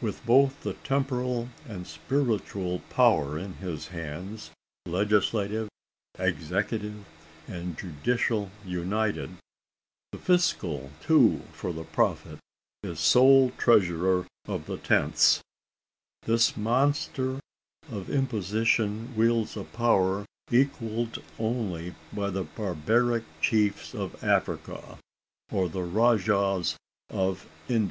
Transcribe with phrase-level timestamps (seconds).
[0.00, 4.50] With both the temporal and spiritual power in his hands;
[4.86, 5.68] legislative,
[6.18, 7.04] executive,
[7.46, 9.36] and judicial united
[10.10, 12.38] the fiscal too, for the prophet
[12.82, 15.42] is sole treasurer of the tenths
[16.22, 17.38] this monster
[17.90, 24.98] of imposition wields a power equalled only by the barbaric chiefs of Africa,
[25.50, 26.74] or the rajahs
[27.10, 27.90] of Ind.